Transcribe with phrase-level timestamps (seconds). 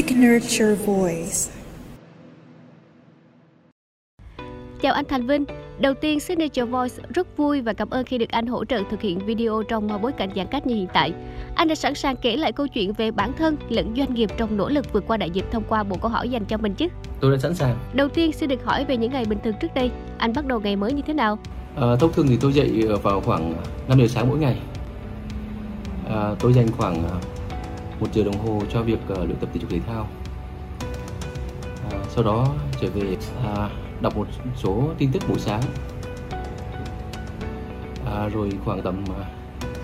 [0.00, 1.50] Signature Voice
[4.82, 5.44] Chào anh Thành Vinh.
[5.80, 9.00] Đầu tiên, Signature Voice rất vui và cảm ơn khi được anh hỗ trợ thực
[9.00, 11.12] hiện video trong bối cảnh giãn cách như hiện tại.
[11.54, 14.56] Anh đã sẵn sàng kể lại câu chuyện về bản thân lẫn doanh nghiệp trong
[14.56, 16.86] nỗ lực vượt qua đại dịch thông qua bộ câu hỏi dành cho mình chứ?
[17.20, 17.76] Tôi đã sẵn sàng.
[17.92, 19.90] Đầu tiên, xin được hỏi về những ngày bình thường trước đây.
[20.18, 21.38] Anh bắt đầu ngày mới như thế nào?
[21.76, 23.54] À, thông thường thì tôi dậy vào khoảng
[23.88, 24.58] 5 giờ sáng mỗi ngày.
[26.08, 27.02] À, tôi dành khoảng
[28.00, 30.08] một giờ đồng hồ cho việc uh, luyện tập thể dục thể thao.
[31.90, 34.26] À, sau đó trở về à, đọc một
[34.56, 35.62] số tin tức buổi sáng
[38.06, 39.04] à, rồi khoảng tầm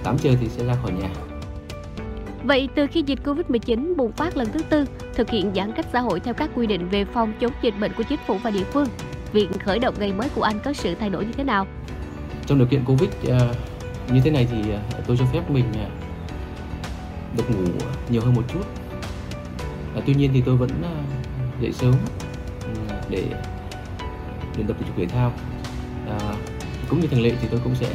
[0.02, 1.08] 8 giờ thì sẽ ra khỏi nhà
[2.44, 6.00] Vậy từ khi dịch Covid-19 bùng phát lần thứ tư, thực hiện giãn cách xã
[6.00, 8.64] hội theo các quy định về phòng chống dịch bệnh của chính phủ và địa
[8.64, 8.86] phương,
[9.32, 11.66] việc khởi động ngày mới của anh có sự thay đổi như thế nào?
[12.46, 15.64] Trong điều kiện Covid uh, như thế này thì uh, tôi cho phép mình
[17.36, 17.64] được ngủ
[18.10, 18.65] nhiều hơn một chút.
[19.95, 20.95] à, tuy nhiên thì tôi vẫn à,
[21.60, 21.95] dậy sớm
[22.60, 23.23] ừ, để
[24.54, 25.32] luyện tập thể dục thể thao.
[26.09, 26.18] À,
[26.88, 27.88] cũng như thường lệ thì tôi cũng sẽ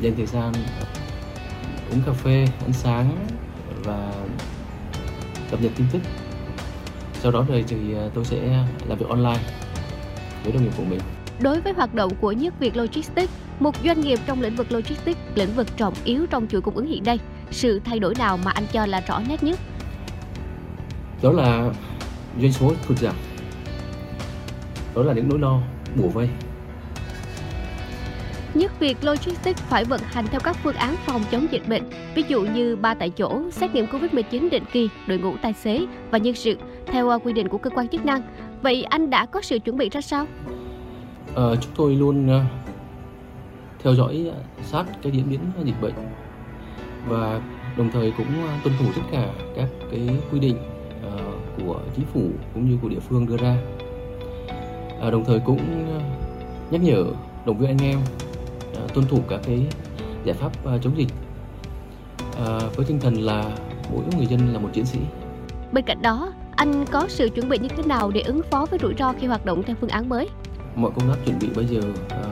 [0.00, 0.52] dành thời gian
[1.90, 3.26] uống cà phê ăn sáng
[3.84, 4.12] và
[5.50, 6.02] cập nhật tin tức.
[7.14, 9.40] Sau đó rồi thì à, tôi sẽ làm việc online
[10.44, 11.00] với đồng nghiệp của mình.
[11.40, 15.20] Đối với hoạt động của nhất Việt Logistics một doanh nghiệp trong lĩnh vực logistics
[15.34, 17.18] lĩnh vực trọng yếu trong chuỗi cung ứng hiện nay
[17.50, 19.58] sự thay đổi nào mà anh cho là rõ nét nhất
[21.22, 21.70] đó là
[22.40, 23.14] doanh số thụt giảm
[24.94, 25.60] đó là những nỗi lo
[25.96, 26.28] bủa vây
[28.54, 31.82] Nhất việc Logistics phải vận hành theo các phương án phòng chống dịch bệnh,
[32.14, 35.86] ví dụ như ba tại chỗ, xét nghiệm COVID-19 định kỳ, đội ngũ tài xế
[36.10, 38.22] và nhân sự theo quy định của cơ quan chức năng.
[38.62, 40.26] Vậy anh đã có sự chuẩn bị ra sao?
[41.36, 42.42] À, chúng tôi luôn uh,
[43.82, 44.30] theo dõi
[44.62, 45.94] sát cái diễn biến dịch bệnh
[47.08, 47.40] và
[47.76, 48.26] đồng thời cũng
[48.64, 50.56] tuân thủ tất cả các cái quy định
[51.06, 53.56] uh, của chính phủ cũng như của địa phương đưa ra.
[55.00, 55.86] À, đồng thời cũng
[56.70, 57.04] nhắc nhở
[57.46, 57.98] động viên anh em
[58.74, 59.66] à, tuân thủ các cái
[60.24, 61.08] giải pháp à, chống dịch.
[62.46, 63.44] À, với tinh thần là
[63.92, 64.98] mỗi người dân là một chiến sĩ.
[65.72, 68.78] Bên cạnh đó anh có sự chuẩn bị như thế nào để ứng phó với
[68.82, 70.28] rủi ro khi hoạt động theo phương án mới?
[70.76, 72.22] Mọi công tác chuẩn bị bây giờ à,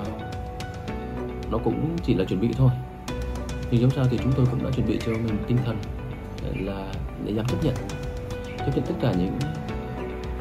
[1.51, 2.71] nó cũng chỉ là chuẩn bị thôi
[3.71, 5.77] nhưng dẫu sao thì chúng tôi cũng đã chuẩn bị cho mình tinh thần
[6.67, 6.93] là
[7.25, 7.75] để dám chấp nhận
[8.59, 9.39] chấp nhận tất cả những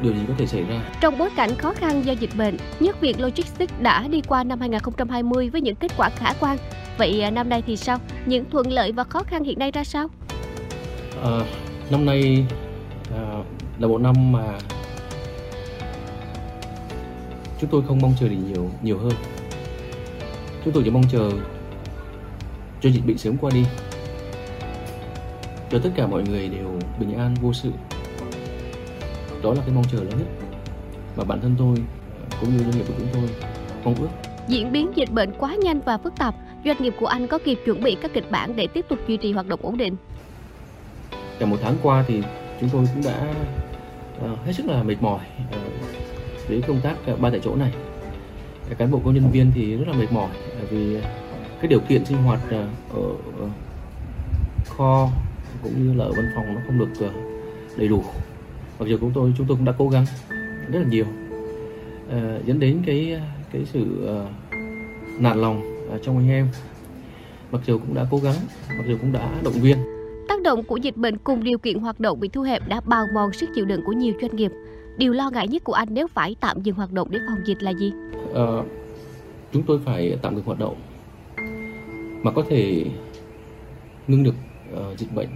[0.02, 0.80] điều gì có thể xảy ra.
[1.00, 4.60] Trong bối cảnh khó khăn do dịch bệnh, Nhất Việt Logistics đã đi qua năm
[4.60, 6.56] 2020 với những kết quả khả quan.
[6.98, 7.98] Vậy à, năm nay thì sao?
[8.26, 10.08] Những thuận lợi và khó khăn hiện nay ra sao?
[11.24, 11.40] À,
[11.90, 12.46] năm nay
[13.14, 13.42] à,
[13.78, 14.58] là một năm mà
[17.60, 19.12] chúng tôi không mong chờ gì nhiều nhiều hơn.
[20.68, 21.30] Chúng tôi chỉ mong chờ
[22.80, 23.64] cho dịch bệnh sớm qua đi.
[25.70, 27.70] Cho tất cả mọi người đều bình an vô sự.
[29.42, 30.26] Đó là cái mong chờ lớn nhất
[31.16, 31.76] mà bản thân tôi
[32.40, 33.22] cũng như doanh nghiệp của chúng tôi
[33.84, 34.08] mong ước.
[34.48, 36.34] Diễn biến dịch bệnh quá nhanh và phức tạp
[36.64, 39.16] doanh nghiệp của anh có kịp chuẩn bị các kịch bản để tiếp tục duy
[39.16, 39.96] trì hoạt động ổn định.
[41.38, 42.22] Cả một tháng qua thì
[42.60, 43.34] chúng tôi cũng đã
[44.24, 47.72] uh, hết sức là mệt mỏi uh, với công tác uh, ba tại chỗ này
[48.74, 50.30] cán bộ công nhân viên thì rất là mệt mỏi
[50.70, 51.00] vì
[51.60, 53.02] cái điều kiện sinh hoạt ờ, ở
[53.40, 53.48] ờ,
[54.66, 55.08] kho
[55.62, 57.10] cũng như là ở văn phòng nó không được ờ,
[57.76, 58.02] đầy đủ.
[58.78, 60.06] Mặc dù chúng tôi chúng tôi cũng đã cố gắng
[60.72, 61.04] rất là nhiều.
[62.46, 63.20] Dẫn đến cái
[63.52, 65.62] cái sự uh, nản lòng
[65.94, 66.48] uh, trong anh em.
[67.50, 68.34] Mặc dù cũng đã cố gắng
[68.68, 69.76] mặc dù cũng đã động viên.
[70.28, 73.06] Tác động của dịch bệnh cùng điều kiện hoạt động bị thu hẹp đã bào
[73.14, 74.52] mòn sức chịu đựng của nhiều doanh nghiệp
[74.98, 77.62] điều lo ngại nhất của anh nếu phải tạm dừng hoạt động để phòng dịch
[77.62, 77.92] là gì
[78.34, 78.46] À,
[79.52, 80.76] chúng tôi phải tạm dừng hoạt động
[82.22, 82.84] mà có thể
[84.08, 84.34] ngưng được
[84.72, 85.28] uh, dịch bệnh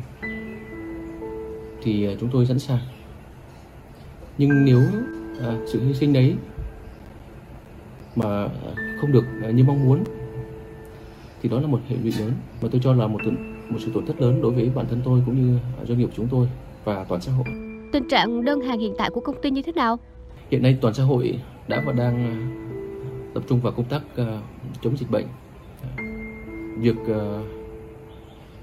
[1.82, 2.78] thì ờ, chúng tôi sẵn sàng
[4.38, 4.80] nhưng nếu
[5.36, 6.34] uh, sự hy sinh đấy
[8.16, 8.48] mà
[9.00, 10.04] không được uh, như mong muốn
[11.42, 13.20] thì đó là một hệ lụy lớn và tôi cho là một
[13.68, 15.58] một sự tổn thất lớn đối với bản thân tôi cũng như
[15.88, 16.48] doanh nghiệp của chúng tôi
[16.84, 17.61] và toàn xã hội.
[17.92, 19.98] Tình trạng đơn hàng hiện tại của công ty như thế nào?
[20.50, 22.34] Hiện nay toàn xã hội đã và đang à,
[23.34, 24.26] tập trung vào công tác uh,
[24.82, 25.24] chống dịch bệnh.
[26.78, 27.46] Việc uh,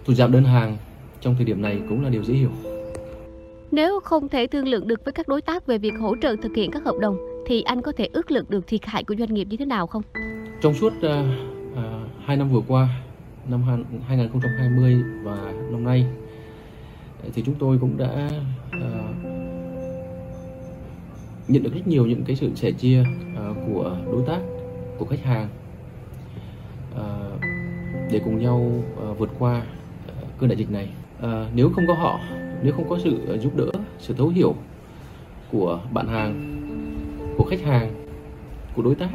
[0.05, 0.77] tụt giảm đơn hàng
[1.21, 2.49] trong thời điểm này cũng là điều dễ hiểu.
[3.71, 6.55] Nếu không thể thương lượng được với các đối tác về việc hỗ trợ thực
[6.55, 7.17] hiện các hợp đồng
[7.47, 9.87] thì anh có thể ước lượng được thiệt hại của doanh nghiệp như thế nào
[9.87, 10.01] không?
[10.61, 11.03] Trong suốt uh,
[12.23, 12.87] uh, năm vừa qua,
[13.47, 13.63] năm
[14.07, 16.05] 2020 và năm nay
[17.33, 18.29] thì chúng tôi cũng đã
[18.77, 19.15] uh,
[21.47, 24.39] nhận được rất nhiều những cái sự sẻ chia uh, của đối tác,
[24.97, 25.47] của khách hàng
[26.93, 27.41] uh,
[28.11, 28.71] để cùng nhau
[29.11, 30.89] uh, vượt qua uh, cơn đại dịch này.
[31.19, 31.25] Uh,
[31.55, 32.19] nếu không có họ
[32.63, 34.55] nếu không có sự giúp đỡ sự thấu hiểu
[35.51, 36.55] của bạn hàng
[37.37, 38.05] của khách hàng
[38.75, 39.09] của đối tác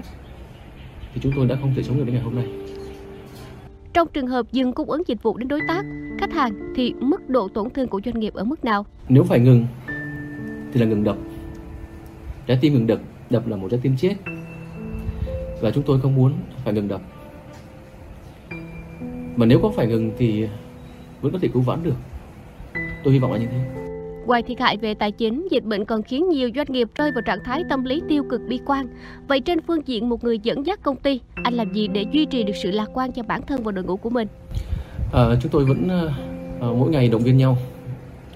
[1.15, 2.49] thì chúng tôi đã không thể sống được đến ngày hôm nay
[3.95, 5.85] trong trường hợp dừng cung ứng dịch vụ đến đối tác,
[6.19, 8.87] khách hàng thì mức độ tổn thương của doanh nghiệp ở mức nào?
[9.09, 9.67] Nếu phải ngừng
[10.73, 11.17] thì là ngừng đập.
[12.47, 12.99] Trái tim ngừng đập,
[13.31, 14.15] đập là một trái tim chết.
[15.61, 16.33] Và chúng tôi không muốn
[16.65, 17.01] phải ngừng đập.
[19.37, 20.49] Mà nếu có phải ngừng thì
[21.21, 21.97] vẫn có thể cứu vãn được.
[23.05, 23.84] Tôi hy vọng là như thế.
[24.27, 27.23] Ngoài thiệt hại về tài chính, dịch bệnh còn khiến nhiều doanh nghiệp rơi vào
[27.23, 28.87] trạng thái tâm lý tiêu cực bi quan.
[29.29, 32.25] Vậy trên phương diện một người dẫn dắt công ty, anh làm gì để duy
[32.27, 34.29] trì được sự lạc quan cho bản thân và đội ngũ của mình?
[35.13, 36.03] À, chúng tôi vẫn à,
[36.61, 37.57] mỗi ngày động viên nhau.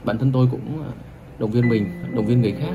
[0.05, 0.82] Bản thân tôi cũng
[1.38, 2.75] động viên mình, động viên người khác,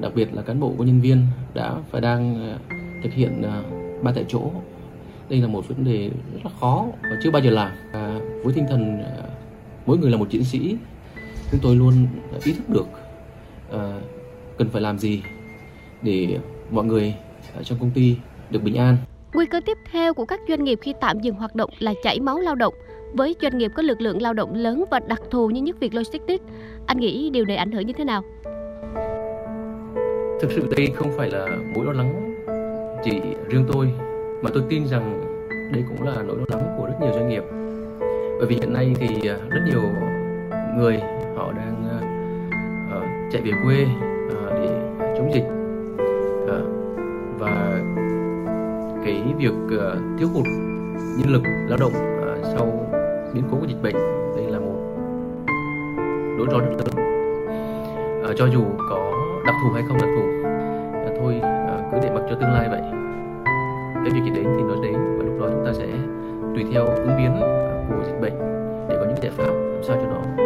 [0.00, 2.54] đặc biệt là cán bộ của nhân viên đã và đang
[3.02, 3.42] thực hiện
[4.02, 4.50] ba tại chỗ.
[5.28, 7.70] Đây là một vấn đề rất là khó và chưa bao giờ làm.
[7.92, 9.02] À, với tinh thần
[9.86, 10.76] mỗi người là một chiến sĩ
[11.52, 12.06] chúng tôi luôn
[12.44, 12.86] ý thức được
[13.74, 14.02] uh,
[14.58, 15.22] cần phải làm gì
[16.02, 16.38] để
[16.70, 17.14] mọi người
[17.54, 18.16] ở trong công ty
[18.50, 18.96] được bình an.
[19.34, 22.20] Nguy cơ tiếp theo của các doanh nghiệp khi tạm dừng hoạt động là chảy
[22.20, 22.74] máu lao động.
[23.14, 25.94] Với doanh nghiệp có lực lượng lao động lớn và đặc thù như nhất việc
[25.94, 26.44] logistics,
[26.86, 28.22] anh nghĩ điều này ảnh hưởng như thế nào?
[30.40, 32.34] Thực sự đây không phải là mối lo lắng
[33.04, 33.12] chỉ
[33.48, 33.90] riêng tôi,
[34.42, 35.20] mà tôi tin rằng
[35.72, 37.42] đây cũng là nỗi lo lắng của rất nhiều doanh nghiệp.
[38.38, 39.82] Bởi vì hiện nay thì ờ, rất nhiều
[40.76, 41.00] người
[41.36, 43.02] họ đang uh,
[43.32, 43.86] chạy về quê
[44.26, 44.80] uh, để
[45.16, 45.44] chống dịch.
[46.44, 46.68] Uh,
[47.38, 47.80] và
[49.04, 50.44] cái việc uh, thiếu hụt
[51.18, 52.66] nhân lực lao động uh, sau
[53.34, 53.96] biến cố của dịch bệnh
[54.36, 54.78] đây là một
[56.38, 57.06] nỗi lo rất lớn.
[58.30, 59.12] Uh, cho dù có
[59.46, 62.68] đặc thù hay không đặc thù uh, thôi uh, cứ để mặc cho tương lai
[62.70, 62.82] vậy.
[63.94, 65.86] Cái việc gì đến thì nó đến và lúc đó chúng ta sẽ
[66.54, 67.32] tùy theo ứng biến
[67.88, 68.38] của dịch bệnh
[68.88, 70.41] để có những giải pháp làm sao cho nó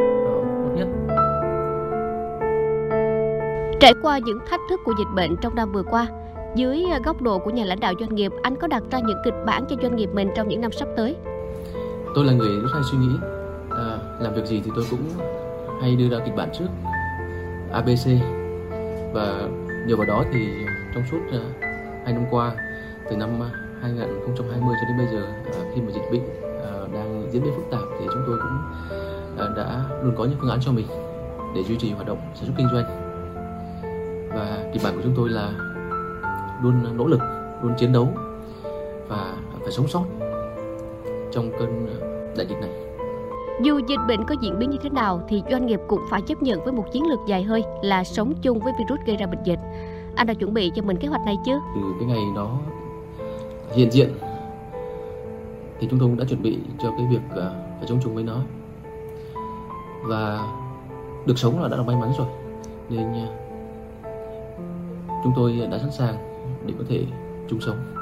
[3.81, 6.06] Trải qua những thách thức của dịch bệnh trong năm vừa qua,
[6.55, 9.19] dưới à, góc độ của nhà lãnh đạo doanh nghiệp, anh có đặt ra những
[9.25, 11.17] kịch bản cho doanh nghiệp mình trong những năm sắp tới?
[12.14, 13.17] Tôi là người rất hay suy nghĩ,
[13.70, 15.00] à, làm việc gì thì tôi cũng
[15.81, 16.67] hay đưa ra kịch bản trước,
[17.73, 18.06] ABC
[19.12, 19.49] và
[19.87, 20.49] nhờ vào đó thì
[20.94, 21.43] trong suốt uh,
[22.05, 22.52] hai năm qua,
[23.11, 23.49] từ năm à,
[23.82, 27.70] 2020 cho đến bây giờ, uh, khi mà dịch bệnh uh, đang diễn biến phức
[27.70, 28.58] tạp thì chúng tôi cũng
[29.56, 30.87] đã luôn có những phương án cho mình
[31.55, 32.96] để duy trì hoạt động sản xuất kinh doanh
[34.37, 35.53] và kịch bản của chúng tôi là
[36.62, 37.21] luôn nỗ lực
[37.62, 38.09] luôn chiến đấu
[39.09, 40.05] và phải sống sót
[41.33, 41.87] trong cơn
[42.37, 42.71] đại dịch này
[43.62, 46.43] dù dịch bệnh có diễn biến như thế nào thì doanh nghiệp cũng phải chấp
[46.43, 49.43] nhận với một chiến lược dài hơi là sống chung với virus gây ra bệnh
[49.44, 49.59] dịch.
[50.17, 51.61] Anh đã chuẩn bị cho mình kế hoạch này chưa?
[51.75, 52.59] Từ cái ngày đó
[53.73, 54.09] hiện diện
[55.81, 58.25] thì chúng tôi cũng đã chuẩn bị cho cái việc à, phải chống chung với
[58.25, 58.37] nó
[60.03, 60.41] và
[61.27, 62.27] được sống là đã là may mắn rồi
[62.88, 63.46] nên à,
[65.25, 66.17] chúng tôi đã sẵn sàng
[66.67, 67.05] để có thể
[67.49, 67.95] chung sống.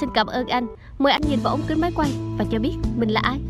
[0.00, 0.66] Xin cảm ơn anh.
[0.98, 3.40] Mời anh nhìn vào ống kính máy quay và cho biết mình là ai.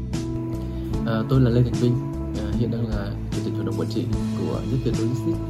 [1.06, 1.94] À, tôi là Lê Thành Vinh,
[2.38, 4.04] à, hiện đang là chủ tịch hội đồng quản trị
[4.38, 5.49] của Nhất Việt Logistics.